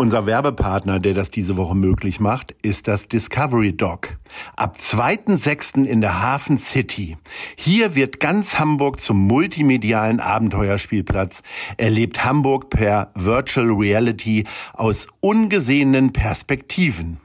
[0.00, 4.16] Unser Werbepartner, der das diese Woche möglich macht, ist das Discovery Dog.
[4.54, 5.84] Ab 2.6.
[5.84, 7.18] in der Hafen City.
[7.56, 11.42] Hier wird ganz Hamburg zum multimedialen Abenteuerspielplatz.
[11.78, 17.20] Erlebt Hamburg per Virtual Reality aus ungesehenen Perspektiven.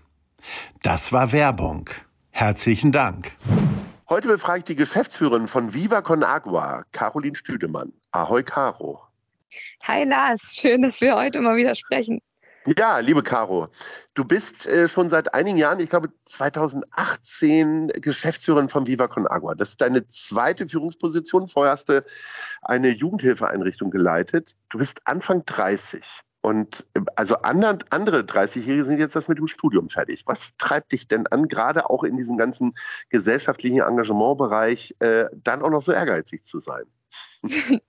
[0.81, 1.92] Das war Werbung.
[2.31, 3.34] Herzlichen Dank.
[4.09, 7.94] Heute befrage ich die Geschäftsführerin von Viva Con Agua, Caroline Stüdemann.
[8.09, 9.00] Ahoi, Caro.
[9.83, 12.20] Hi Lars, schön, dass wir heute mal wieder sprechen.
[12.66, 13.67] Ja, liebe Caro,
[14.14, 19.53] du bist äh, schon seit einigen Jahren, ich glaube 2018, Geschäftsführerin von Viva Con Agua.
[19.53, 21.50] Das ist deine zweite Führungsposition.
[21.50, 22.05] Vorher hast du
[22.61, 24.55] eine Jugendhilfeeinrichtung geleitet.
[24.70, 26.02] Du bist Anfang 30.
[26.39, 30.23] Und äh, also andere, andere 30-Jährige sind jetzt das mit dem Studium fertig.
[30.25, 32.75] Was treibt dich denn an, gerade auch in diesem ganzen
[33.09, 36.83] gesellschaftlichen Engagementbereich, äh, dann auch noch so ehrgeizig zu sein?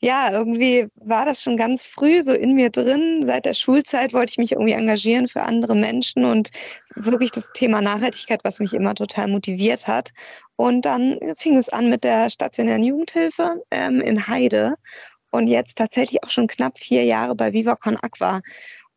[0.00, 3.22] ja, irgendwie war das schon ganz früh so in mir drin.
[3.24, 6.50] Seit der Schulzeit wollte ich mich irgendwie engagieren für andere Menschen und
[6.94, 10.10] wirklich das Thema Nachhaltigkeit, was mich immer total motiviert hat.
[10.56, 14.74] Und dann fing es an mit der stationären Jugendhilfe ähm, in Heide
[15.30, 18.40] und jetzt tatsächlich auch schon knapp vier Jahre bei Viva Con Aqua.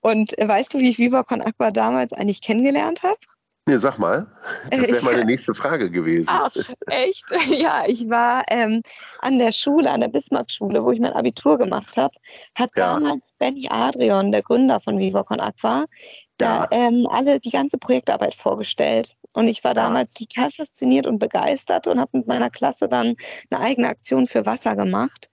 [0.02, 3.20] Und äh, weißt du, wie ich Viva Con Aqua damals eigentlich kennengelernt habe?
[3.70, 4.26] Nee, sag mal.
[4.72, 6.26] Das wäre meine nächste Frage gewesen.
[6.28, 6.50] Ach,
[6.88, 7.26] echt?
[7.60, 8.82] Ja, ich war ähm,
[9.20, 12.16] an der Schule, an der Bismarck-Schule, wo ich mein Abitur gemacht habe,
[12.56, 12.96] hat ja.
[12.96, 15.86] damals Benny Adrian, der Gründer von Viva Con Aqua,
[16.38, 16.68] da ja.
[16.72, 19.16] ähm, alle die ganze Projektarbeit vorgestellt.
[19.36, 23.16] Und ich war damals total fasziniert und begeistert und habe mit meiner Klasse dann
[23.52, 25.30] eine eigene Aktion für Wasser gemacht.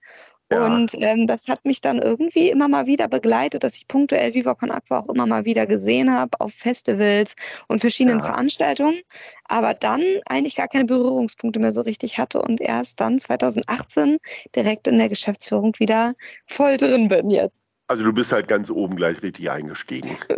[0.51, 0.65] Ja.
[0.65, 4.55] Und ähm, das hat mich dann irgendwie immer mal wieder begleitet, dass ich punktuell Viva
[4.55, 7.35] Con Aqua auch immer mal wieder gesehen habe auf Festivals
[7.67, 8.25] und verschiedenen ja.
[8.25, 8.97] Veranstaltungen,
[9.45, 14.17] aber dann eigentlich gar keine Berührungspunkte mehr so richtig hatte und erst dann 2018
[14.55, 16.13] direkt in der Geschäftsführung wieder
[16.45, 17.67] voll drin bin jetzt.
[17.89, 20.17] Also du bist halt ganz oben gleich richtig eingestiegen.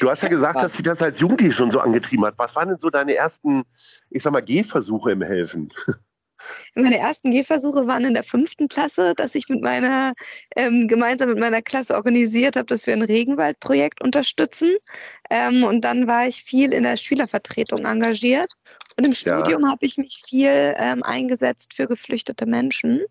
[0.00, 2.38] Du hast ja gesagt, dass dich das als Jugendliche schon so angetrieben hat.
[2.38, 3.62] Was waren denn so deine ersten,
[4.10, 5.72] ich sag mal, Gehversuche im Helfen?
[6.74, 10.12] Meine ersten Gehversuche waren in der fünften Klasse, dass ich mit meiner,
[10.56, 14.76] ähm, gemeinsam mit meiner Klasse organisiert habe, dass wir ein Regenwaldprojekt unterstützen.
[15.30, 18.50] Ähm, und dann war ich viel in der Schülervertretung engagiert.
[18.98, 19.70] Und im Studium ja.
[19.70, 23.02] habe ich mich viel ähm, eingesetzt für geflüchtete Menschen.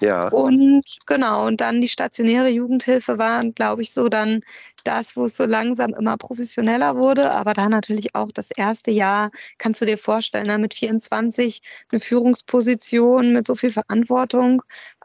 [0.00, 0.28] Ja.
[0.28, 4.40] Und genau, und dann die stationäre Jugendhilfe war, glaube ich, so dann
[4.86, 7.30] das, wo es so langsam immer professioneller wurde.
[7.30, 11.60] Aber da natürlich auch das erste Jahr, kannst du dir vorstellen, ne, mit 24
[11.90, 14.62] eine Führungsposition, mit so viel Verantwortung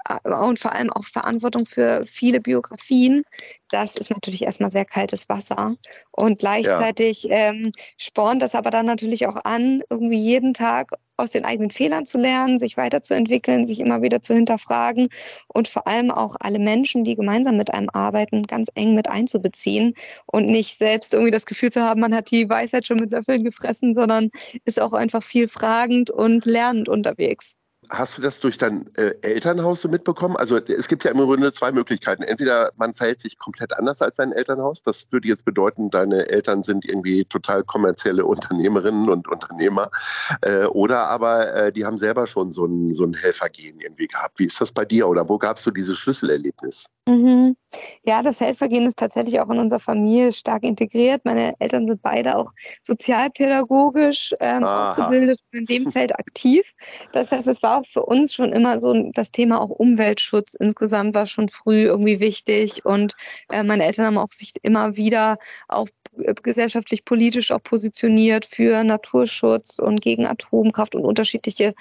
[0.08, 3.24] äh, und vor allem auch Verantwortung für viele Biografien.
[3.70, 5.76] Das ist natürlich erstmal sehr kaltes Wasser.
[6.12, 7.36] Und gleichzeitig ja.
[7.36, 10.92] ähm, spornt das aber dann natürlich auch an, irgendwie jeden Tag
[11.22, 15.08] aus den eigenen Fehlern zu lernen, sich weiterzuentwickeln, sich immer wieder zu hinterfragen
[15.48, 19.71] und vor allem auch alle Menschen, die gemeinsam mit einem arbeiten, ganz eng mit einzubeziehen
[19.72, 19.94] ziehen
[20.26, 23.44] und nicht selbst irgendwie das Gefühl zu haben, man hat die Weisheit schon mit Löffeln
[23.44, 24.30] gefressen, sondern
[24.66, 27.56] ist auch einfach viel fragend und lernend unterwegs.
[27.90, 30.38] Hast du das durch dein äh, Elternhaus so mitbekommen?
[30.38, 32.22] Also es gibt ja im Grunde zwei Möglichkeiten.
[32.22, 34.84] Entweder man verhält sich komplett anders als dein Elternhaus.
[34.84, 39.90] Das würde jetzt bedeuten, deine Eltern sind irgendwie total kommerzielle Unternehmerinnen und Unternehmer.
[40.42, 44.38] Äh, oder aber äh, die haben selber schon so ein, so ein Helfergehen irgendwie gehabt.
[44.38, 45.08] Wie ist das bei dir?
[45.08, 46.86] Oder wo gabst du dieses Schlüsselerlebnis?
[47.12, 47.58] Mhm.
[48.06, 51.24] Ja, das Helfergehen ist tatsächlich auch in unserer Familie stark integriert.
[51.26, 52.52] Meine Eltern sind beide auch
[52.84, 56.64] sozialpädagogisch ähm, ausgebildet und in dem Feld aktiv.
[57.12, 61.16] Das heißt, es war auch für uns schon immer so das Thema auch Umweltschutz insgesamt
[61.16, 63.14] war schon früh irgendwie wichtig und
[63.52, 65.38] äh, meine Eltern haben auch sich immer wieder
[65.68, 65.88] auch
[66.44, 71.74] gesellschaftlich politisch auch positioniert für Naturschutz und gegen Atomkraft und unterschiedliche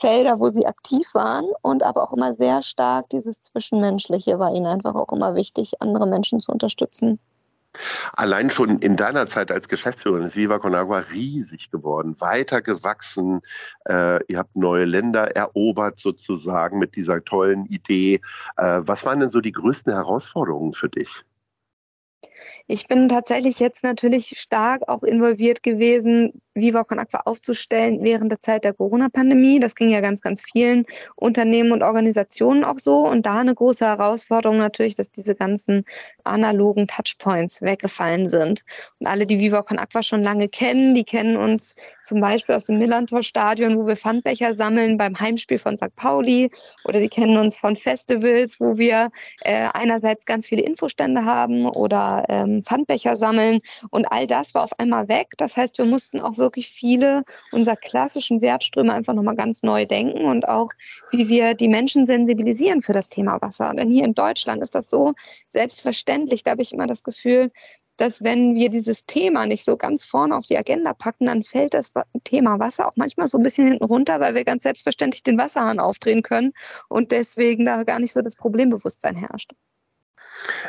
[0.00, 4.66] Felder, wo sie aktiv waren und aber auch immer sehr stark dieses Zwischenmenschliche war ihnen
[4.66, 7.18] einfach auch immer wichtig, andere Menschen zu unterstützen.
[8.14, 13.42] Allein schon in deiner Zeit als Geschäftsführerin ist Viva Con Agua riesig geworden, weiter gewachsen.
[13.84, 18.20] Äh, ihr habt neue Länder erobert sozusagen mit dieser tollen Idee.
[18.56, 21.25] Äh, was waren denn so die größten Herausforderungen für dich?
[22.66, 28.40] Ich bin tatsächlich jetzt natürlich stark auch involviert gewesen Viva Con Aqua aufzustellen während der
[28.40, 29.60] Zeit der Corona-Pandemie.
[29.60, 33.06] Das ging ja ganz, ganz vielen Unternehmen und Organisationen auch so.
[33.06, 35.84] Und da eine große Herausforderung natürlich, dass diese ganzen
[36.24, 38.64] analogen Touchpoints weggefallen sind.
[38.98, 42.66] Und alle, die Viva Con Aqua schon lange kennen, die kennen uns zum Beispiel aus
[42.66, 45.94] dem Millantor-Stadion, wo wir Pfandbecher sammeln beim Heimspiel von St.
[45.94, 46.50] Pauli.
[46.84, 49.10] Oder sie kennen uns von Festivals, wo wir
[49.42, 53.60] äh, einerseits ganz viele Infostände haben oder ähm, Pfandbecher sammeln.
[53.90, 55.34] Und all das war auf einmal weg.
[55.36, 60.24] Das heißt, wir mussten auch wirklich viele unserer klassischen Wertströme einfach nochmal ganz neu denken
[60.24, 60.70] und auch,
[61.10, 63.72] wie wir die Menschen sensibilisieren für das Thema Wasser.
[63.76, 65.14] Denn hier in Deutschland ist das so
[65.48, 66.42] selbstverständlich.
[66.42, 67.50] Da habe ich immer das Gefühl,
[67.96, 71.74] dass wenn wir dieses Thema nicht so ganz vorne auf die Agenda packen, dann fällt
[71.74, 71.92] das
[72.24, 75.80] Thema Wasser auch manchmal so ein bisschen hinten runter, weil wir ganz selbstverständlich den Wasserhahn
[75.80, 76.52] aufdrehen können
[76.88, 79.52] und deswegen da gar nicht so das Problembewusstsein herrscht.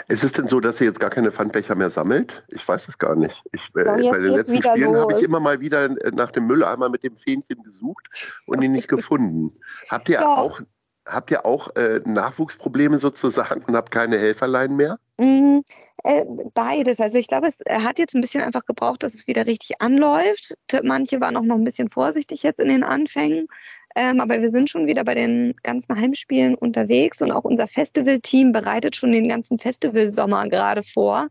[0.09, 2.45] Ist es denn so, dass ihr jetzt gar keine Pfandbecher mehr sammelt?
[2.47, 3.43] Ich weiß es gar nicht.
[3.51, 6.89] Ich, äh, bei den letzten Spielen habe ich immer mal wieder äh, nach dem Mülleimer
[6.89, 8.07] mit dem Fähnchen gesucht
[8.45, 9.59] und ihn nicht gefunden.
[9.89, 10.37] Habt ihr Doch.
[10.37, 10.61] auch,
[11.05, 14.97] habt ihr auch äh, Nachwuchsprobleme sozusagen und habt keine Helferlein mehr?
[15.17, 16.23] Äh,
[16.53, 17.01] beides.
[17.01, 20.53] Also ich glaube, es hat jetzt ein bisschen einfach gebraucht, dass es wieder richtig anläuft.
[20.83, 23.47] Manche waren auch noch ein bisschen vorsichtig jetzt in den Anfängen.
[23.97, 28.51] Ähm, aber wir sind schon wieder bei den ganzen Heimspielen unterwegs und auch unser Festival-Team
[28.51, 31.29] bereitet schon den ganzen Festivalsommer gerade vor.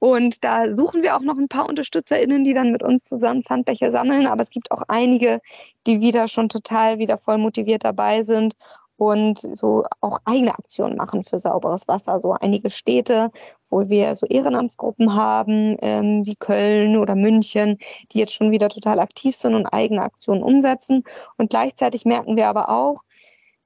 [0.00, 3.92] Und da suchen wir auch noch ein paar UnterstützerInnen, die dann mit uns zusammen Pfandbecher
[3.92, 4.26] sammeln.
[4.26, 5.38] Aber es gibt auch einige,
[5.86, 8.54] die wieder schon total wieder voll motiviert dabei sind
[8.98, 12.20] und so auch eigene Aktionen machen für sauberes Wasser.
[12.20, 13.30] So einige Städte,
[13.70, 17.78] wo wir so Ehrenamtsgruppen haben, ähm, wie Köln oder München,
[18.12, 21.04] die jetzt schon wieder total aktiv sind und eigene Aktionen umsetzen.
[21.36, 23.02] Und gleichzeitig merken wir aber auch,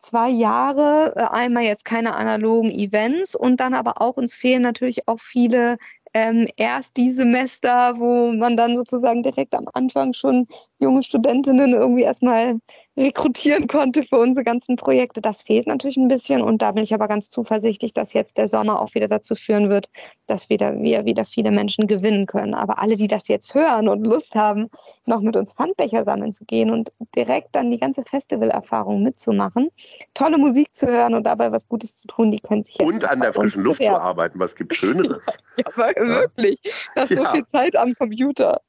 [0.03, 5.09] zwei Jahre, äh, einmal jetzt keine analogen Events und dann aber auch, uns fehlen natürlich
[5.09, 5.79] auch viele
[6.15, 10.47] ähm, erst die Semester, wo man dann sozusagen direkt am Anfang schon
[10.79, 12.59] junge Studentinnen irgendwie erstmal
[12.97, 15.21] rekrutieren konnte für unsere ganzen Projekte.
[15.21, 18.49] Das fehlt natürlich ein bisschen und da bin ich aber ganz zuversichtlich, dass jetzt der
[18.49, 19.89] Sommer auch wieder dazu führen wird,
[20.27, 22.55] dass wieder, wir wieder viele Menschen gewinnen können.
[22.55, 24.69] Aber alle, die das jetzt hören und Lust haben,
[25.07, 29.71] noch mit uns Pfandbecher sammeln zu gehen und direkt dann die ganze Festivalerfahrung mitzumachen,
[30.15, 33.05] tolle Musik zu hören und dabei was Gutes zu tun, die können sich jetzt Und
[33.05, 35.25] an der frischen Luft zu arbeiten, was gibt Schöneres?
[35.57, 36.61] ja, wirklich.
[36.95, 37.17] Das ja.
[37.17, 38.61] so viel Zeit am Computer.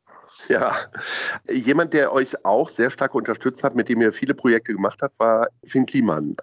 [0.50, 0.88] Ja,
[1.50, 5.20] jemand, der euch auch sehr stark unterstützt hat, mit dem ihr viele Projekte gemacht habt,
[5.20, 6.36] war Finn Kliman.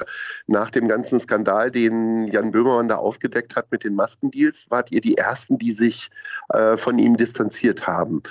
[0.46, 5.00] Nach dem ganzen Skandal, den Jan Böhmermann da aufgedeckt hat mit den Maskendeals, wart ihr
[5.00, 6.10] die Ersten, die sich
[6.50, 8.22] äh, von ihm distanziert haben.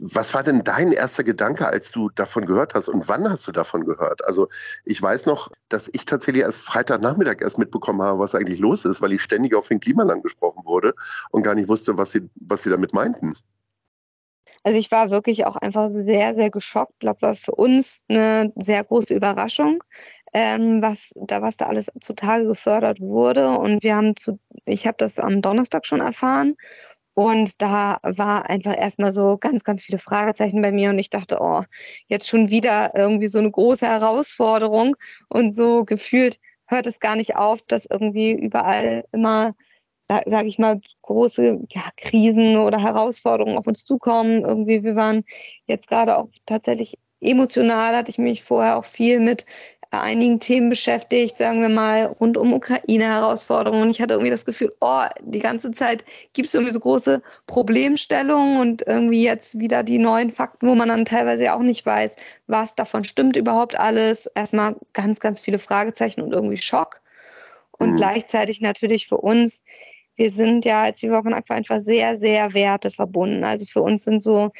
[0.00, 3.52] Was war denn dein erster Gedanke, als du davon gehört hast und wann hast du
[3.52, 4.24] davon gehört?
[4.24, 4.48] Also
[4.84, 9.00] ich weiß noch, dass ich tatsächlich erst Freitagnachmittag erst mitbekommen habe, was eigentlich los ist,
[9.00, 10.94] weil ich ständig auf Finn Kliman angesprochen wurde
[11.30, 13.34] und gar nicht wusste, was sie, was sie damit meinten.
[14.62, 16.92] Also ich war wirklich auch einfach sehr, sehr geschockt.
[16.94, 19.82] Ich glaube, war für uns eine sehr große Überraschung,
[20.34, 23.50] ähm, was da, was da alles zutage gefördert wurde.
[23.58, 26.56] Und wir haben zu, ich habe das am Donnerstag schon erfahren.
[27.14, 31.38] Und da war einfach erstmal so ganz, ganz viele Fragezeichen bei mir und ich dachte,
[31.40, 31.62] oh,
[32.06, 34.96] jetzt schon wieder irgendwie so eine große Herausforderung
[35.28, 39.54] und so gefühlt hört es gar nicht auf, dass irgendwie überall immer
[40.26, 44.44] sage ich mal, große ja, Krisen oder Herausforderungen auf uns zukommen.
[44.44, 45.24] Irgendwie, wir waren
[45.66, 49.44] jetzt gerade auch tatsächlich emotional, hatte ich mich vorher auch viel mit
[49.92, 53.82] einigen Themen beschäftigt, sagen wir mal, rund um Ukraine-Herausforderungen.
[53.82, 57.22] Und ich hatte irgendwie das Gefühl, oh, die ganze Zeit gibt es irgendwie so große
[57.46, 62.16] Problemstellungen und irgendwie jetzt wieder die neuen Fakten, wo man dann teilweise auch nicht weiß,
[62.46, 64.26] was davon stimmt überhaupt alles.
[64.26, 67.00] Erstmal ganz, ganz viele Fragezeichen und irgendwie Schock.
[67.72, 67.96] Und mhm.
[67.96, 69.60] gleichzeitig natürlich für uns
[70.20, 73.42] wir sind ja als Viva Con Aqua einfach sehr, sehr Werte verbunden.
[73.42, 74.50] Also für uns sind so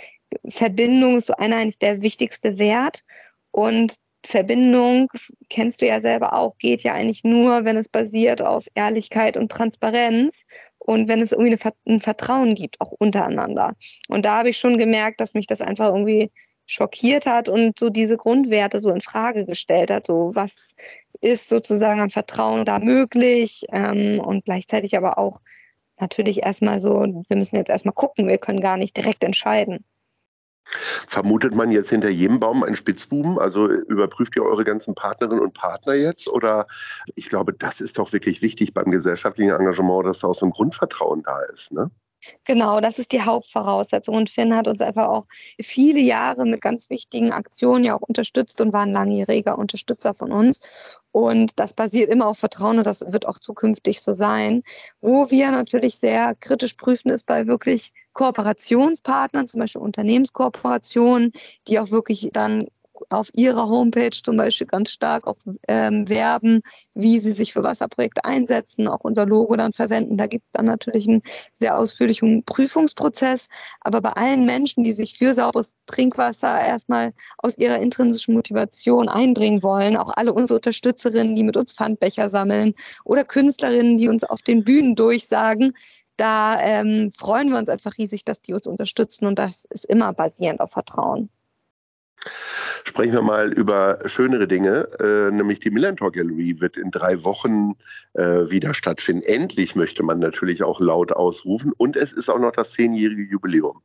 [0.49, 3.02] Verbindung so einer eigentlich der wichtigste Wert.
[3.50, 5.09] Und Verbindung,
[5.50, 9.52] kennst du ja selber auch, geht ja eigentlich nur, wenn es basiert auf Ehrlichkeit und
[9.52, 10.45] Transparenz
[10.79, 13.75] und wenn es irgendwie ein Vertrauen gibt, auch untereinander.
[14.09, 16.33] Und da habe ich schon gemerkt, dass mich das einfach irgendwie
[16.64, 20.07] schockiert hat und so diese Grundwerte so in Frage gestellt hat.
[20.07, 20.75] So, was
[21.20, 25.40] ist sozusagen an Vertrauen da möglich ähm, und gleichzeitig aber auch
[26.00, 29.84] natürlich erstmal so, wir müssen jetzt erstmal gucken, wir können gar nicht direkt entscheiden.
[31.08, 33.38] Vermutet man jetzt hinter jedem Baum einen Spitzbuben?
[33.38, 36.28] Also überprüft ihr eure ganzen Partnerinnen und Partner jetzt?
[36.28, 36.66] Oder
[37.16, 40.52] ich glaube, das ist doch wirklich wichtig beim gesellschaftlichen Engagement, dass da auch so ein
[40.52, 41.72] Grundvertrauen da ist.
[41.72, 41.90] Ne?
[42.44, 44.14] Genau, das ist die Hauptvoraussetzung.
[44.14, 45.26] Und Finn hat uns einfach auch
[45.60, 50.32] viele Jahre mit ganz wichtigen Aktionen ja auch unterstützt und war ein langjähriger Unterstützer von
[50.32, 50.60] uns.
[51.12, 54.62] Und das basiert immer auf Vertrauen und das wird auch zukünftig so sein.
[55.00, 61.32] Wo wir natürlich sehr kritisch prüfen, ist bei wirklich Kooperationspartnern, zum Beispiel Unternehmenskooperationen,
[61.68, 62.66] die auch wirklich dann
[63.09, 65.37] auf ihrer Homepage zum Beispiel ganz stark auch
[65.69, 66.61] ähm, werben,
[66.95, 70.16] wie sie sich für Wasserprojekte einsetzen, auch unser Logo dann verwenden.
[70.16, 71.23] Da gibt es dann natürlich einen
[71.54, 73.49] sehr ausführlichen Prüfungsprozess.
[73.80, 79.62] Aber bei allen Menschen, die sich für sauberes Trinkwasser erstmal aus ihrer intrinsischen Motivation einbringen
[79.62, 84.42] wollen, auch alle unsere Unterstützerinnen, die mit uns Pfandbecher sammeln oder Künstlerinnen, die uns auf
[84.42, 85.73] den Bühnen durchsagen,
[86.21, 90.12] da ähm, freuen wir uns einfach riesig, dass die uns unterstützen und das ist immer
[90.12, 91.30] basierend auf Vertrauen.
[92.84, 97.74] Sprechen wir mal über schönere Dinge, äh, nämlich die Millantor Gallery wird in drei Wochen
[98.14, 99.22] äh, wieder stattfinden.
[99.22, 103.82] Endlich möchte man natürlich auch laut ausrufen und es ist auch noch das zehnjährige Jubiläum.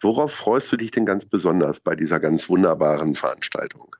[0.00, 3.96] Worauf freust du dich denn ganz besonders bei dieser ganz wunderbaren Veranstaltung?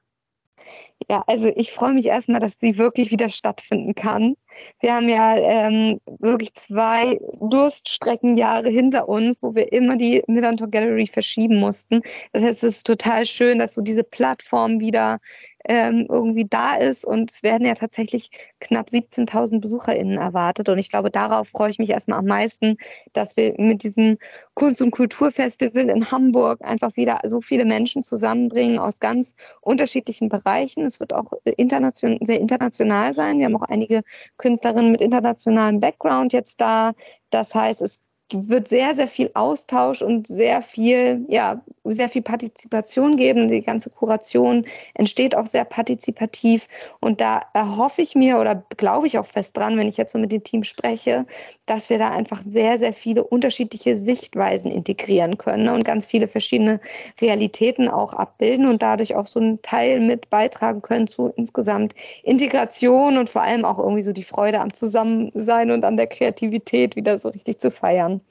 [1.09, 4.35] Ja, also ich freue mich erstmal, dass sie wirklich wieder stattfinden kann.
[4.81, 11.07] Wir haben ja ähm, wirklich zwei Durststreckenjahre hinter uns, wo wir immer die Millantor Gallery
[11.07, 12.02] verschieben mussten.
[12.33, 15.19] Das heißt, es ist total schön, dass so diese Plattform wieder
[15.69, 17.04] ähm, irgendwie da ist.
[17.04, 20.69] Und es werden ja tatsächlich knapp 17.000 BesucherInnen erwartet.
[20.69, 22.76] Und ich glaube, darauf freue ich mich erstmal am meisten,
[23.12, 24.19] dass wir mit diesem
[24.54, 30.85] Kunst- und Kulturfestival in Hamburg einfach wieder so viele Menschen zusammenbringen aus ganz unterschiedlichen Bereichen.
[30.85, 33.38] Es wird auch internation sehr international sein.
[33.38, 34.02] Wir haben auch einige
[34.38, 36.92] Künstlerinnen mit internationalem Background jetzt da.
[37.31, 38.00] Das heißt, es
[38.34, 43.48] wird sehr, sehr viel Austausch und sehr viel, ja, sehr viel Partizipation geben.
[43.48, 46.66] Die ganze Kuration entsteht auch sehr partizipativ.
[47.00, 50.18] Und da erhoffe ich mir oder glaube ich auch fest dran, wenn ich jetzt so
[50.18, 51.26] mit dem Team spreche,
[51.66, 56.80] dass wir da einfach sehr, sehr viele unterschiedliche Sichtweisen integrieren können und ganz viele verschiedene
[57.20, 63.18] Realitäten auch abbilden und dadurch auch so einen Teil mit beitragen können zu insgesamt Integration
[63.18, 67.18] und vor allem auch irgendwie so die Freude am Zusammensein und an der Kreativität wieder
[67.18, 68.22] so richtig zu feiern.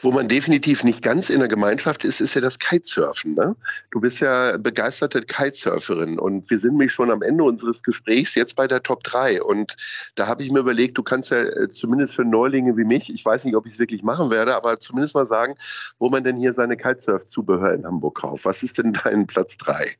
[0.00, 3.34] Wo man definitiv nicht ganz in der Gemeinschaft ist, ist ja das Kitesurfen.
[3.34, 3.56] Ne?
[3.90, 8.56] Du bist ja begeisterte Kitesurferin und wir sind mich schon am Ende unseres Gesprächs jetzt
[8.56, 9.42] bei der Top 3.
[9.42, 9.76] Und
[10.14, 13.24] da habe ich mir überlegt, du kannst ja äh, zumindest für Neulinge wie mich, ich
[13.24, 15.56] weiß nicht, ob ich es wirklich machen werde, aber zumindest mal sagen,
[15.98, 18.44] wo man denn hier seine Kitesurf-Zubehör in Hamburg kauft.
[18.44, 19.96] Was ist denn dein Platz 3?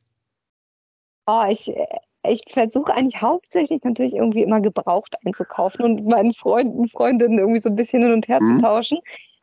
[1.27, 1.85] Oh, ich, äh,
[2.23, 7.69] ich versuche eigentlich hauptsächlich natürlich irgendwie immer gebraucht einzukaufen und meinen Freunden, Freundinnen irgendwie so
[7.69, 8.57] ein bisschen hin und her mhm.
[8.57, 8.99] zu tauschen.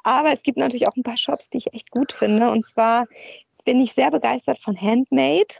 [0.06, 2.52] Aber es gibt natürlich auch ein paar Shops, die ich echt gut finde.
[2.52, 3.06] Und zwar
[3.64, 5.56] bin ich sehr begeistert von Handmade.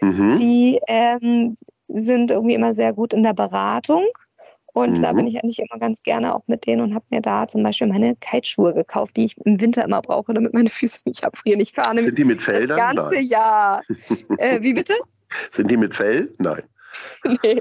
[0.00, 0.36] Mhm.
[0.36, 1.56] Die ähm,
[1.88, 4.04] sind irgendwie immer sehr gut in der Beratung.
[4.72, 5.02] Und mhm.
[5.02, 7.64] da bin ich eigentlich immer ganz gerne auch mit denen und habe mir da zum
[7.64, 11.58] Beispiel meine Kiteschuhe gekauft, die ich im Winter immer brauche, damit meine Füße nicht abfrieren.
[11.58, 13.26] Ich fahre nämlich Sind die mit Fell das ganze Nein.
[13.26, 13.82] Jahr.
[14.38, 14.94] äh, wie bitte?
[15.50, 16.32] Sind die mit Fell?
[16.38, 16.62] Nein.
[17.42, 17.60] nee.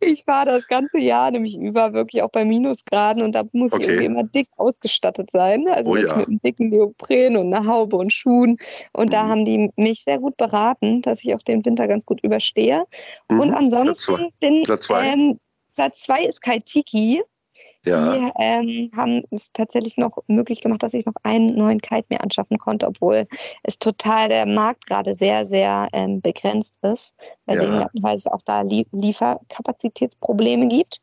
[0.00, 3.82] Ich fahre das ganze Jahr nämlich über, wirklich auch bei Minusgraden und da muss okay.
[3.82, 5.66] ich irgendwie immer dick ausgestattet sein.
[5.68, 6.16] Also oh, ja.
[6.16, 8.58] mit einem dicken Neopren und einer Haube und Schuhen.
[8.92, 9.10] Und mhm.
[9.10, 12.84] da haben die mich sehr gut beraten, dass ich auch den Winter ganz gut überstehe.
[13.30, 13.40] Mhm.
[13.40, 15.06] Und ansonsten bin Platz zwei.
[15.06, 15.40] Ähm,
[15.74, 17.22] Platz zwei ist Kaitiki.
[17.88, 18.12] Ja.
[18.12, 22.22] Die ähm, haben es tatsächlich noch möglich gemacht, dass ich noch einen neuen Kite mir
[22.22, 23.26] anschaffen konnte, obwohl
[23.62, 27.14] es total der Markt gerade sehr, sehr ähm, begrenzt ist,
[27.46, 27.60] bei ja.
[27.60, 31.00] denen weil es auch da Lieferkapazitätsprobleme gibt.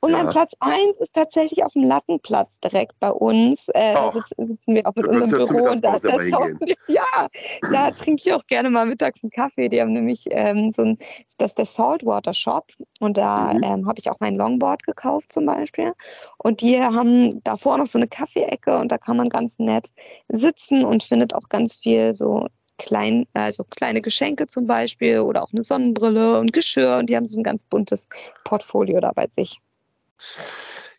[0.00, 0.22] Und ja.
[0.22, 3.68] mein Platz 1 ist tatsächlich auf dem Lattenplatz direkt bei uns.
[3.70, 5.70] Äh, da sitzen, sitzen, wir auch mit unserem Büro.
[5.70, 6.48] Und da, das auch,
[6.88, 7.28] ja,
[7.72, 9.68] da trinke ich auch gerne mal mittags einen Kaffee.
[9.68, 10.98] Die haben nämlich ähm, so ein,
[11.38, 12.66] das ist der Saltwater Shop.
[13.00, 13.62] Und da mhm.
[13.62, 15.92] ähm, habe ich auch mein Longboard gekauft zum Beispiel.
[16.38, 19.88] Und die haben davor noch so eine Kaffeeecke und da kann man ganz nett
[20.28, 22.48] sitzen und findet auch ganz viel so
[22.78, 27.26] klein, also kleine Geschenke zum Beispiel oder auch eine Sonnenbrille und Geschirr und die haben
[27.26, 28.08] so ein ganz buntes
[28.44, 29.60] Portfolio da bei sich.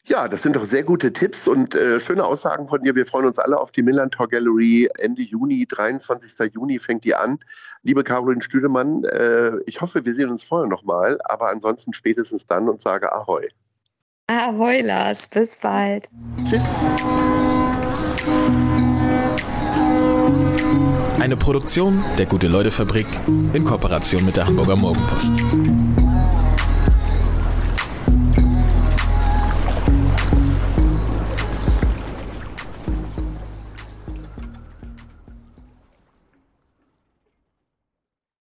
[0.08, 2.96] Ja, das sind doch sehr gute Tipps und äh, schöne Aussagen von dir.
[2.96, 6.54] Wir freuen uns alle auf die Millantor Gallery Ende Juni, 23.
[6.54, 7.40] Juni fängt die an.
[7.84, 12.70] Liebe Caroline Stüdemann, äh, ich hoffe, wir sehen uns vorher nochmal, aber ansonsten spätestens dann
[12.70, 13.50] und sage Ahoi.
[14.28, 15.28] Ahoi, Lars.
[15.28, 16.08] Bis bald.
[16.46, 16.64] Tschüss.
[21.20, 23.08] Eine Produktion der Gute-Leute-Fabrik
[23.54, 25.97] in Kooperation mit der Hamburger Morgenpost.